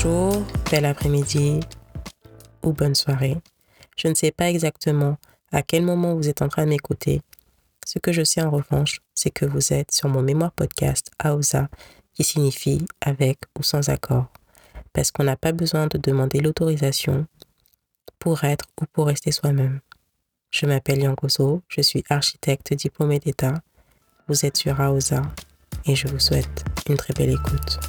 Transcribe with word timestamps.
Bonjour, 0.00 0.44
bel 0.70 0.84
après-midi 0.84 1.58
ou 2.62 2.72
bonne 2.72 2.94
soirée. 2.94 3.36
Je 3.96 4.06
ne 4.06 4.14
sais 4.14 4.30
pas 4.30 4.48
exactement 4.48 5.16
à 5.50 5.62
quel 5.62 5.82
moment 5.82 6.14
vous 6.14 6.28
êtes 6.28 6.40
en 6.40 6.46
train 6.46 6.66
de 6.66 6.68
m'écouter. 6.68 7.20
Ce 7.84 7.98
que 7.98 8.12
je 8.12 8.22
sais 8.22 8.40
en 8.40 8.50
revanche, 8.50 9.00
c'est 9.16 9.32
que 9.32 9.44
vous 9.44 9.72
êtes 9.72 9.90
sur 9.90 10.08
mon 10.08 10.22
mémoire 10.22 10.52
podcast 10.52 11.10
AOSA, 11.18 11.68
qui 12.14 12.22
signifie 12.22 12.86
avec 13.00 13.40
ou 13.58 13.64
sans 13.64 13.88
accord. 13.88 14.26
Parce 14.92 15.10
qu'on 15.10 15.24
n'a 15.24 15.36
pas 15.36 15.50
besoin 15.50 15.88
de 15.88 15.98
demander 15.98 16.38
l'autorisation 16.38 17.26
pour 18.20 18.44
être 18.44 18.66
ou 18.80 18.84
pour 18.92 19.08
rester 19.08 19.32
soi-même. 19.32 19.80
Je 20.52 20.66
m'appelle 20.66 21.02
Yangozo, 21.02 21.62
je 21.66 21.80
suis 21.80 22.04
architecte 22.08 22.72
diplômé 22.72 23.18
d'État. 23.18 23.54
Vous 24.28 24.46
êtes 24.46 24.58
sur 24.58 24.80
AOSA 24.80 25.22
et 25.86 25.96
je 25.96 26.06
vous 26.06 26.20
souhaite 26.20 26.64
une 26.88 26.96
très 26.96 27.14
belle 27.14 27.30
écoute. 27.30 27.80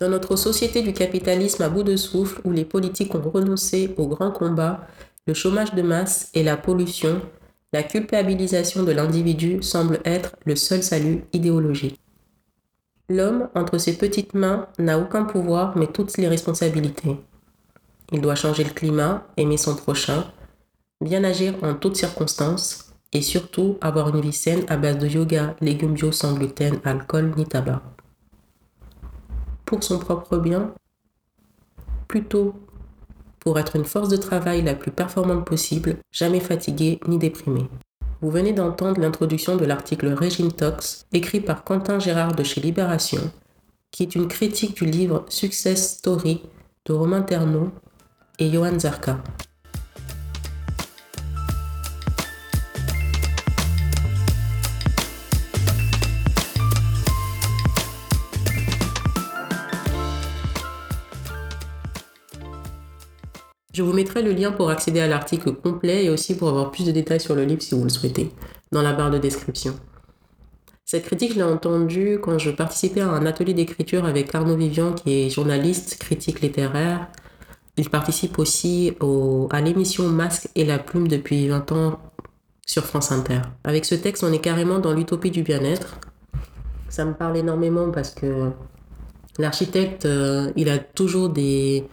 Dans 0.00 0.08
notre 0.08 0.36
société 0.36 0.82
du 0.82 0.92
capitalisme 0.92 1.62
à 1.62 1.68
bout 1.68 1.82
de 1.82 1.96
souffle, 1.96 2.40
où 2.44 2.52
les 2.52 2.64
politiques 2.64 3.14
ont 3.16 3.30
renoncé 3.30 3.94
au 3.96 4.06
grand 4.06 4.30
combat, 4.30 4.86
le 5.26 5.34
chômage 5.34 5.74
de 5.74 5.82
masse 5.82 6.30
et 6.34 6.44
la 6.44 6.56
pollution, 6.56 7.20
la 7.72 7.82
culpabilisation 7.82 8.84
de 8.84 8.92
l'individu 8.92 9.60
semble 9.60 9.98
être 10.04 10.36
le 10.44 10.54
seul 10.54 10.84
salut 10.84 11.24
idéologique. 11.32 12.00
L'homme, 13.08 13.48
entre 13.56 13.78
ses 13.78 13.98
petites 13.98 14.34
mains, 14.34 14.68
n'a 14.78 14.98
aucun 14.98 15.24
pouvoir 15.24 15.76
mais 15.76 15.88
toutes 15.88 16.16
les 16.16 16.28
responsabilités. 16.28 17.16
Il 18.12 18.20
doit 18.20 18.36
changer 18.36 18.64
le 18.64 18.70
climat, 18.70 19.26
aimer 19.36 19.56
son 19.56 19.74
prochain, 19.74 20.24
bien 21.00 21.24
agir 21.24 21.54
en 21.62 21.74
toutes 21.74 21.96
circonstances 21.96 22.92
et 23.12 23.20
surtout 23.20 23.78
avoir 23.80 24.14
une 24.14 24.20
vie 24.20 24.32
saine 24.32 24.64
à 24.68 24.76
base 24.76 24.98
de 24.98 25.08
yoga, 25.08 25.56
légumes 25.60 25.94
bio 25.94 26.12
sans 26.12 26.34
gluten, 26.34 26.78
alcool 26.84 27.32
ni 27.36 27.46
tabac 27.46 27.82
pour 29.68 29.84
son 29.84 29.98
propre 29.98 30.38
bien, 30.38 30.72
plutôt 32.08 32.54
pour 33.38 33.58
être 33.58 33.76
une 33.76 33.84
force 33.84 34.08
de 34.08 34.16
travail 34.16 34.62
la 34.62 34.74
plus 34.74 34.90
performante 34.90 35.44
possible, 35.44 35.96
jamais 36.10 36.40
fatigué 36.40 36.98
ni 37.06 37.18
déprimé. 37.18 37.68
Vous 38.22 38.30
venez 38.30 38.54
d'entendre 38.54 38.98
l'introduction 38.98 39.56
de 39.56 39.66
l'article 39.66 40.08
Régine 40.08 40.52
Tox, 40.52 41.04
écrit 41.12 41.40
par 41.40 41.64
Quentin 41.64 41.98
Gérard 41.98 42.34
de 42.34 42.42
chez 42.44 42.62
Libération, 42.62 43.30
qui 43.90 44.04
est 44.04 44.14
une 44.14 44.28
critique 44.28 44.74
du 44.74 44.86
livre 44.86 45.26
Success 45.28 45.98
Story 45.98 46.40
de 46.86 46.94
Romain 46.94 47.20
Terneau 47.20 47.70
et 48.38 48.50
Johan 48.50 48.78
Zarka. 48.78 49.22
Je 63.78 63.84
vous 63.84 63.92
mettrai 63.92 64.22
le 64.22 64.32
lien 64.32 64.50
pour 64.50 64.70
accéder 64.70 64.98
à 64.98 65.06
l'article 65.06 65.52
complet 65.52 66.06
et 66.06 66.10
aussi 66.10 66.36
pour 66.36 66.48
avoir 66.48 66.72
plus 66.72 66.84
de 66.84 66.90
détails 66.90 67.20
sur 67.20 67.36
le 67.36 67.44
livre 67.44 67.62
si 67.62 67.76
vous 67.76 67.84
le 67.84 67.88
souhaitez, 67.90 68.32
dans 68.72 68.82
la 68.82 68.92
barre 68.92 69.12
de 69.12 69.18
description. 69.18 69.72
Cette 70.84 71.04
critique, 71.04 71.34
je 71.34 71.36
l'ai 71.36 71.44
entendue 71.44 72.18
quand 72.20 72.38
je 72.38 72.50
participais 72.50 73.02
à 73.02 73.08
un 73.08 73.24
atelier 73.24 73.54
d'écriture 73.54 74.04
avec 74.04 74.34
Arnaud 74.34 74.56
Vivian, 74.56 74.94
qui 74.94 75.12
est 75.12 75.30
journaliste, 75.30 75.96
critique 76.00 76.40
littéraire. 76.40 77.06
Il 77.76 77.88
participe 77.88 78.40
aussi 78.40 78.96
à 79.50 79.60
l'émission 79.60 80.08
Masque 80.08 80.48
et 80.56 80.64
la 80.64 80.80
plume 80.80 81.06
depuis 81.06 81.46
20 81.46 81.70
ans 81.70 82.00
sur 82.66 82.84
France 82.84 83.12
Inter. 83.12 83.42
Avec 83.62 83.84
ce 83.84 83.94
texte, 83.94 84.24
on 84.24 84.32
est 84.32 84.40
carrément 84.40 84.80
dans 84.80 84.92
l'utopie 84.92 85.30
du 85.30 85.44
bien-être. 85.44 86.00
Ça 86.88 87.04
me 87.04 87.14
parle 87.14 87.36
énormément 87.36 87.92
parce 87.92 88.10
que 88.10 88.50
l'architecte, 89.38 90.04
euh, 90.04 90.50
il 90.56 90.68
a 90.68 90.78
toujours 90.78 91.28
des, 91.28 91.86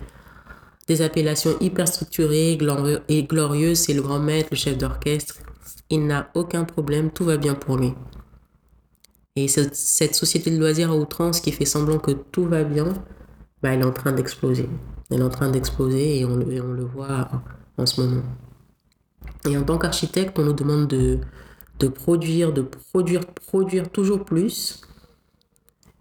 des 0.88 1.02
appellations 1.02 1.56
hyper 1.60 1.88
structurées 1.88 2.58
et 3.08 3.24
glorieuses, 3.24 3.80
c'est 3.80 3.94
le 3.94 4.02
grand 4.02 4.20
maître, 4.20 4.50
le 4.52 4.58
chef 4.58 4.78
d'orchestre. 4.78 5.36
Il 5.90 6.06
n'a 6.06 6.30
aucun 6.36 6.64
problème, 6.64 7.12
tout 7.12 7.26
va 7.26 7.38
bien 7.38 7.56
pour 7.56 7.78
lui. 7.78 7.94
Et 9.36 9.48
cette 9.48 10.16
société 10.16 10.52
de 10.52 10.58
loisirs 10.58 10.92
à 10.92 10.96
outrance 10.96 11.42
qui 11.42 11.52
fait 11.52 11.66
semblant 11.66 11.98
que 11.98 12.12
tout 12.12 12.46
va 12.46 12.64
bien, 12.64 12.94
bah, 13.62 13.74
elle 13.74 13.82
est 13.82 13.86
en 13.86 13.92
train 13.92 14.12
d'exploser. 14.12 14.70
Elle 15.12 15.20
est 15.20 15.24
en 15.24 15.30
train 15.30 15.50
d'exploser 15.50 16.20
et 16.20 16.26
on 16.26 16.36
le, 16.38 16.86
voit 16.86 17.30
en 17.78 17.86
ce 17.86 18.02
moment. 18.02 18.24
Et 19.50 19.58
en 19.58 19.64
tant 19.64 19.78
qu'architecte, 19.78 20.38
on 20.40 20.44
nous 20.44 20.54
demande 20.54 20.88
de, 20.88 21.88
produire, 21.88 22.54
de 22.54 22.62
produire, 22.62 23.26
produire 23.26 23.90
toujours 23.90 24.24
plus. 24.24 24.82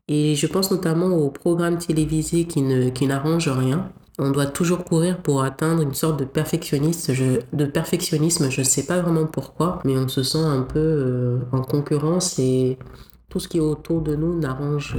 Et 0.08 0.34
je 0.34 0.46
pense 0.46 0.70
notamment 0.70 1.08
aux 1.08 1.30
programmes 1.30 1.78
télévisés 1.78 2.44
qui, 2.44 2.62
ne, 2.62 2.90
qui 2.90 3.06
n'arrangent 3.06 3.48
rien 3.48 3.90
on 4.18 4.30
doit 4.30 4.46
toujours 4.46 4.84
courir 4.84 5.18
pour 5.18 5.42
atteindre 5.42 5.82
une 5.82 5.94
sorte 5.94 6.18
de 6.18 6.24
perfectionnisme. 6.24 7.12
Je, 7.12 7.40
de 7.52 7.64
perfectionnisme, 7.64 8.50
je 8.50 8.60
ne 8.60 8.66
sais 8.66 8.86
pas 8.86 9.00
vraiment 9.00 9.26
pourquoi, 9.26 9.80
mais 9.84 9.96
on 9.96 10.08
se 10.08 10.22
sent 10.22 10.38
un 10.38 10.62
peu 10.62 10.78
euh, 10.78 11.38
en 11.52 11.62
concurrence 11.62 12.38
et 12.38 12.78
tout 13.28 13.40
ce 13.40 13.48
qui 13.48 13.58
est 13.58 13.60
autour 13.60 14.02
de 14.02 14.14
nous 14.14 14.38
n'arrange, 14.38 14.96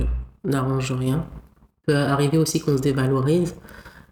rien. 0.92 1.26
Il 1.64 1.94
peut 1.94 1.96
arriver 1.96 2.38
aussi 2.38 2.60
qu'on 2.60 2.76
se 2.76 2.82
dévalorise, 2.82 3.56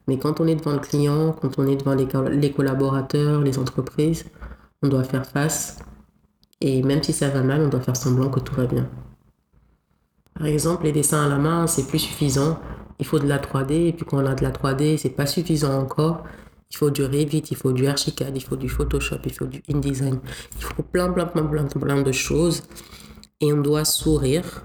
mais 0.08 0.18
quand 0.18 0.40
on 0.40 0.48
est 0.48 0.56
devant 0.56 0.74
le 0.74 0.80
client, 0.80 1.36
quand 1.42 1.60
on 1.60 1.68
est 1.68 1.76
devant 1.76 1.96
les 1.96 2.52
collaborateurs, 2.52 3.42
les 3.42 3.60
entreprises, 3.60 4.26
on 4.82 4.88
doit 4.88 5.04
faire 5.04 5.26
face. 5.26 5.80
Et 6.62 6.82
même 6.82 7.04
si 7.04 7.12
ça 7.12 7.30
va 7.30 7.42
mal, 7.42 7.62
on 7.62 7.68
doit 7.68 7.82
faire 7.82 7.98
semblant 7.98 8.30
que 8.30 8.40
tout 8.40 8.56
va 8.56 8.66
bien. 8.66 8.88
Par 10.36 10.48
exemple, 10.48 10.86
les 10.86 10.92
dessins 10.92 11.26
à 11.26 11.30
la 11.30 11.38
main, 11.38 11.68
c'est 11.68 11.88
plus 11.88 12.00
suffisant 12.00 12.60
il 13.00 13.06
faut 13.06 13.20
de 13.20 13.28
la 13.28 13.38
3D, 13.38 13.88
et 13.88 13.94
puis 13.94 14.06
quand 14.06 14.24
on 14.24 14.26
a 14.26 14.34
de 14.34 14.44
la 14.44 14.52
3D, 14.52 14.98
c'est 14.98 15.10
pas 15.10 15.26
suffisant 15.26 15.78
encore. 15.78 16.24
Il 16.72 16.78
faut 16.78 16.90
du 16.90 17.04
Revit, 17.04 17.44
il 17.52 17.58
faut 17.58 17.74
du 17.74 17.86
Archicad, 17.86 18.36
il 18.36 18.42
faut 18.42 18.56
du 18.56 18.70
Photoshop, 18.70 19.18
il 19.26 19.34
faut 19.34 19.46
du 19.46 19.62
InDesign. 19.70 20.20
Il 20.58 20.64
faut 20.64 20.84
plein, 20.84 21.12
plein, 21.12 21.26
plein, 21.26 21.44
plein, 21.44 21.66
plein 21.66 22.02
de 22.02 22.12
choses. 22.12 22.64
Et 23.42 23.52
on 23.54 23.62
doit 23.62 23.86
sourire. 23.86 24.64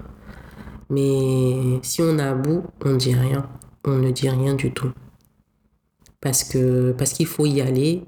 Mais 0.89 1.79
si 1.83 2.01
on 2.01 2.17
a 2.17 2.31
à 2.31 2.33
bout, 2.33 2.63
on 2.83 2.91
ne 2.91 2.97
dit 2.97 3.13
rien. 3.13 3.47
On 3.85 3.97
ne 3.97 4.09
dit 4.09 4.29
rien 4.29 4.55
du 4.55 4.71
tout. 4.73 4.91
Parce 6.21 6.43
que 6.43 6.93
parce 6.93 7.13
qu'il 7.13 7.27
faut 7.27 7.45
y 7.45 7.61
aller. 7.61 8.03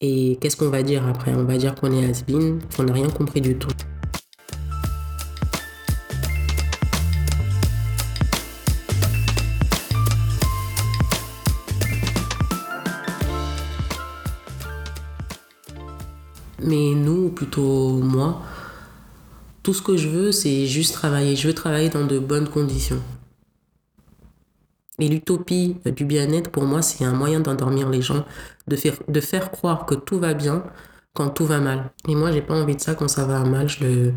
Et 0.00 0.38
qu'est-ce 0.40 0.56
qu'on 0.56 0.70
va 0.70 0.82
dire 0.82 1.06
après? 1.06 1.34
On 1.34 1.44
va 1.44 1.58
dire 1.58 1.74
qu'on 1.74 1.92
est 1.92 2.04
has-been, 2.04 2.60
qu'on 2.76 2.84
n'a 2.84 2.92
rien 2.92 3.08
compris 3.10 3.40
du 3.40 3.56
tout. 3.56 3.74
Mais 16.64 16.94
nous, 16.94 17.30
plutôt 17.30 17.98
moi, 17.98 18.42
tout 19.62 19.74
ce 19.74 19.82
que 19.82 19.96
je 19.96 20.08
veux, 20.08 20.32
c'est 20.32 20.66
juste 20.66 20.94
travailler. 20.94 21.36
Je 21.36 21.48
veux 21.48 21.54
travailler 21.54 21.88
dans 21.88 22.06
de 22.06 22.18
bonnes 22.18 22.48
conditions. 22.48 23.00
Et 24.98 25.08
l'utopie 25.08 25.76
du 25.84 26.04
bien-être, 26.04 26.50
pour 26.50 26.64
moi, 26.64 26.82
c'est 26.82 27.04
un 27.04 27.14
moyen 27.14 27.40
d'endormir 27.40 27.88
les 27.88 28.02
gens, 28.02 28.24
de 28.68 28.76
faire, 28.76 28.94
de 29.08 29.20
faire 29.20 29.50
croire 29.50 29.86
que 29.86 29.94
tout 29.94 30.18
va 30.18 30.34
bien 30.34 30.64
quand 31.14 31.30
tout 31.30 31.46
va 31.46 31.60
mal. 31.60 31.90
Et 32.08 32.14
moi, 32.14 32.30
j'ai 32.32 32.42
pas 32.42 32.54
envie 32.54 32.76
de 32.76 32.80
ça 32.80 32.94
quand 32.94 33.08
ça 33.08 33.24
va 33.24 33.40
mal. 33.40 33.68
Je 33.68 33.84
le, 33.84 34.14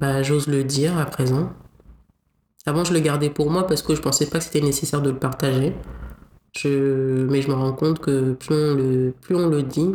bah, 0.00 0.22
j'ose 0.22 0.48
le 0.48 0.64
dire 0.64 0.98
à 0.98 1.06
présent. 1.06 1.52
Avant, 2.66 2.84
je 2.84 2.92
le 2.94 3.00
gardais 3.00 3.30
pour 3.30 3.50
moi 3.50 3.66
parce 3.66 3.82
que 3.82 3.94
je 3.94 4.00
pensais 4.00 4.26
pas 4.26 4.38
que 4.38 4.44
c'était 4.44 4.60
nécessaire 4.60 5.02
de 5.02 5.10
le 5.10 5.18
partager. 5.18 5.74
Je, 6.56 7.26
mais 7.26 7.42
je 7.42 7.48
me 7.48 7.54
rends 7.54 7.72
compte 7.72 7.98
que 7.98 8.32
plus 8.32 8.54
on 8.54 8.74
le, 8.74 9.14
plus 9.20 9.34
on 9.34 9.48
le 9.48 9.62
dit, 9.62 9.90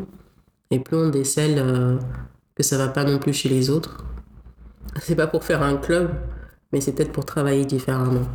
et 0.72 0.80
plus 0.80 0.98
on 0.98 1.10
décèle 1.10 1.58
euh, 1.58 1.98
que 2.56 2.64
ça 2.64 2.78
va 2.78 2.88
pas 2.88 3.04
non 3.04 3.20
plus 3.20 3.34
chez 3.34 3.50
les 3.50 3.70
autres. 3.70 4.06
C'est 5.02 5.16
pas 5.16 5.28
pour 5.28 5.44
faire 5.44 5.62
un 5.64 5.78
club, 5.78 6.12
mais 6.72 6.82
c'est 6.82 6.94
peut-être 6.94 7.12
pour 7.12 7.26
travailler 7.26 7.66
différemment. 7.66 8.28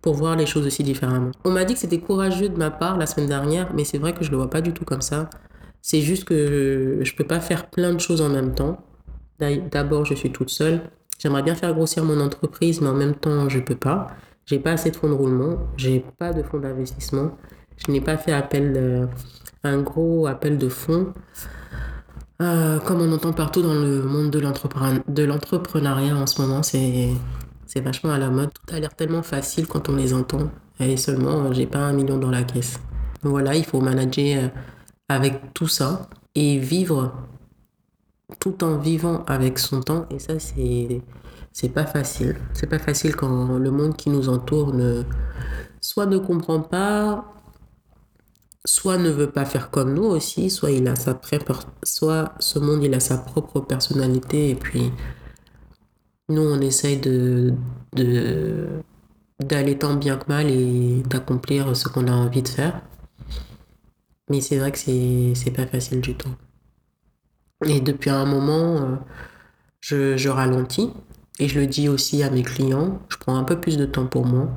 Pour 0.00 0.14
voir 0.14 0.36
les 0.36 0.46
choses 0.46 0.66
aussi 0.66 0.82
différemment. 0.82 1.30
On 1.44 1.50
m'a 1.50 1.64
dit 1.64 1.74
que 1.74 1.80
c'était 1.80 2.00
courageux 2.00 2.48
de 2.48 2.56
ma 2.56 2.70
part 2.70 2.98
la 2.98 3.06
semaine 3.06 3.28
dernière, 3.28 3.72
mais 3.74 3.84
c'est 3.84 3.98
vrai 3.98 4.12
que 4.12 4.24
je 4.24 4.30
le 4.30 4.36
vois 4.36 4.50
pas 4.50 4.60
du 4.60 4.72
tout 4.72 4.84
comme 4.84 5.02
ça. 5.02 5.30
C'est 5.80 6.00
juste 6.00 6.24
que 6.24 7.00
je, 7.02 7.14
peux 7.14 7.24
pas 7.24 7.40
faire 7.40 7.68
plein 7.70 7.92
de 7.92 7.98
choses 7.98 8.20
en 8.20 8.28
même 8.28 8.54
temps. 8.54 8.84
D'abord, 9.38 10.04
je 10.04 10.14
suis 10.14 10.30
toute 10.30 10.50
seule. 10.50 10.80
J'aimerais 11.18 11.42
bien 11.42 11.54
faire 11.54 11.74
grossir 11.74 12.04
mon 12.04 12.20
entreprise, 12.20 12.80
mais 12.80 12.88
en 12.88 12.94
même 12.94 13.14
temps, 13.14 13.48
je 13.48 13.58
peux 13.58 13.76
pas. 13.76 14.08
J'ai 14.46 14.58
pas 14.58 14.72
assez 14.72 14.90
de 14.90 14.96
fonds 14.96 15.08
de 15.08 15.14
roulement, 15.14 15.58
j'ai 15.76 16.04
pas 16.18 16.32
de 16.32 16.42
fonds 16.42 16.58
d'investissement. 16.58 17.36
Je 17.76 17.90
n'ai 17.92 18.00
pas 18.00 18.16
fait 18.16 18.32
appel 18.32 19.08
un 19.64 19.80
gros 19.82 20.26
appel 20.26 20.58
de 20.58 20.68
fonds. 20.68 21.12
Euh, 22.40 22.80
comme 22.80 23.00
on 23.00 23.12
entend 23.12 23.32
partout 23.32 23.62
dans 23.62 23.74
le 23.74 24.02
monde 24.02 24.30
de 24.30 25.24
l'entrepreneuriat 25.24 26.16
en 26.16 26.26
ce 26.26 26.40
moment, 26.40 26.62
c'est 26.62 27.14
vachement 27.76 28.12
à 28.12 28.18
la 28.18 28.30
mode. 28.30 28.50
Tout 28.52 28.74
a 28.74 28.80
l'air 28.80 28.94
tellement 28.94 29.22
facile 29.22 29.66
quand 29.66 29.88
on 29.88 29.96
les 29.96 30.12
entend. 30.12 30.50
Et 30.80 30.96
seulement, 30.96 31.52
j'ai 31.52 31.66
pas 31.66 31.78
un 31.78 31.92
million 31.92 32.18
dans 32.18 32.30
la 32.30 32.42
caisse. 32.42 32.80
Voilà, 33.22 33.54
il 33.54 33.64
faut 33.64 33.80
manager 33.80 34.44
euh, 34.44 34.48
avec 35.08 35.54
tout 35.54 35.68
ça. 35.68 36.08
et 36.34 36.58
vivre 36.58 37.12
tout 38.40 38.64
en 38.64 38.78
vivant 38.78 39.24
avec 39.26 39.58
son 39.58 39.80
temps. 39.80 40.06
Et 40.10 40.18
ça, 40.18 40.38
c'est 40.38 41.02
c'est 41.52 41.68
pas 41.68 41.84
facile. 41.86 42.36
C'est 42.54 42.66
pas 42.66 42.78
facile 42.78 43.14
quand 43.14 43.58
le 43.58 43.70
monde 43.70 43.96
qui 43.96 44.10
nous 44.10 44.28
entoure 44.28 44.74
soit 45.80 46.06
ne 46.06 46.18
comprend 46.18 46.60
pas, 46.60 47.26
soit 48.64 48.98
ne 48.98 49.10
veut 49.10 49.30
pas 49.30 49.44
faire 49.44 49.70
comme 49.70 49.94
nous 49.94 50.04
aussi, 50.04 50.50
soit 50.50 50.70
il 50.70 50.86
a 50.88 50.96
sa 50.96 51.20
soit 51.82 52.34
ce 52.38 52.58
monde 52.58 52.84
il 52.84 52.94
a 52.94 53.00
sa 53.00 53.18
propre 53.18 53.60
personnalité 53.60 54.50
et 54.50 54.54
puis 54.54 54.92
nous 56.28 56.42
on 56.42 56.60
essaye 56.60 56.98
de, 56.98 57.54
d'aller 59.40 59.78
tant 59.78 59.94
bien 59.94 60.16
que 60.16 60.28
mal 60.28 60.48
et 60.48 61.02
d'accomplir 61.08 61.76
ce 61.76 61.88
qu'on 61.88 62.06
a 62.08 62.12
envie 62.12 62.42
de 62.42 62.48
faire. 62.48 62.80
Mais 64.30 64.40
c'est 64.40 64.58
vrai 64.58 64.72
que 64.72 64.78
c'est, 64.78 65.34
c'est 65.34 65.50
pas 65.50 65.66
facile 65.66 66.00
du 66.00 66.14
tout. 66.16 66.30
Et 67.66 67.80
depuis 67.80 68.10
un 68.10 68.24
moment, 68.24 68.76
euh, 68.76 68.96
je, 69.80 70.16
je 70.16 70.28
ralentis 70.28 70.90
et 71.38 71.48
je 71.48 71.60
le 71.60 71.66
dis 71.66 71.88
aussi 71.88 72.22
à 72.22 72.30
mes 72.30 72.42
clients, 72.42 73.00
je 73.08 73.16
prends 73.16 73.36
un 73.36 73.44
peu 73.44 73.60
plus 73.60 73.76
de 73.76 73.86
temps 73.86 74.06
pour 74.06 74.26
moi 74.26 74.48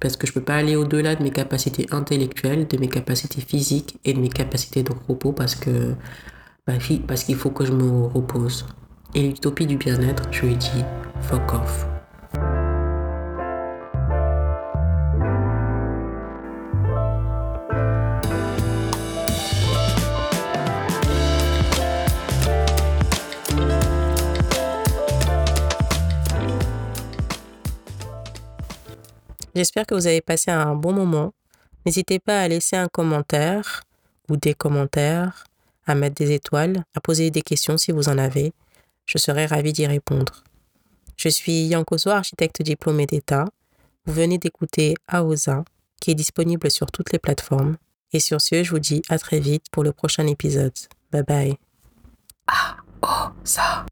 parce 0.00 0.16
que 0.16 0.26
je 0.26 0.32
peux 0.32 0.40
pas 0.40 0.56
aller 0.56 0.76
au-delà 0.76 1.14
de 1.14 1.22
mes 1.22 1.30
capacités 1.30 1.86
intellectuelles, 1.90 2.66
de 2.66 2.76
mes 2.78 2.88
capacités 2.88 3.40
physiques 3.40 3.98
et 4.04 4.14
de 4.14 4.20
mes 4.20 4.28
capacités 4.30 4.82
de 4.82 4.92
repos 5.08 5.32
parce 5.32 5.54
que 5.54 5.94
bah, 6.66 6.74
parce 7.06 7.24
qu'il 7.24 7.36
faut 7.36 7.50
que 7.50 7.64
je 7.64 7.72
me 7.72 8.06
repose. 8.06 8.66
Et 9.14 9.22
l'utopie 9.26 9.66
du 9.66 9.76
bien-être, 9.76 10.22
je 10.30 10.46
lui 10.46 10.56
dis 10.56 10.84
fuck 11.20 11.52
off. 11.54 11.89
J'espère 29.54 29.86
que 29.86 29.94
vous 29.94 30.06
avez 30.06 30.20
passé 30.20 30.50
un 30.50 30.74
bon 30.74 30.92
moment. 30.92 31.32
N'hésitez 31.84 32.18
pas 32.18 32.40
à 32.40 32.48
laisser 32.48 32.76
un 32.76 32.88
commentaire 32.88 33.82
ou 34.28 34.36
des 34.36 34.54
commentaires, 34.54 35.44
à 35.86 35.94
mettre 35.94 36.16
des 36.16 36.32
étoiles, 36.32 36.84
à 36.94 37.00
poser 37.00 37.30
des 37.30 37.42
questions 37.42 37.76
si 37.76 37.90
vous 37.90 38.08
en 38.08 38.18
avez. 38.18 38.52
Je 39.06 39.18
serai 39.18 39.46
ravie 39.46 39.72
d'y 39.72 39.86
répondre. 39.86 40.44
Je 41.16 41.28
suis 41.28 41.64
Yankoso, 41.64 42.10
architecte 42.10 42.62
diplômé 42.62 43.06
d'État. 43.06 43.46
Vous 44.06 44.12
venez 44.12 44.38
d'écouter 44.38 44.94
AOSA, 45.08 45.64
qui 46.00 46.12
est 46.12 46.14
disponible 46.14 46.70
sur 46.70 46.90
toutes 46.90 47.12
les 47.12 47.18
plateformes. 47.18 47.76
Et 48.12 48.20
sur 48.20 48.40
ce, 48.40 48.62
je 48.62 48.70
vous 48.70 48.78
dis 48.78 49.02
à 49.08 49.18
très 49.18 49.40
vite 49.40 49.64
pour 49.70 49.84
le 49.84 49.92
prochain 49.92 50.26
épisode. 50.26 50.72
Bye 51.12 51.24
bye. 51.24 51.56
AOSA. 52.46 53.86